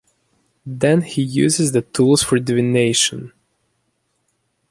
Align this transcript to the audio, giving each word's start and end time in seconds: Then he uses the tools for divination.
Then 0.65 1.03
he 1.03 1.21
uses 1.21 1.73
the 1.73 1.83
tools 1.83 2.23
for 2.23 2.39
divination. 2.39 3.33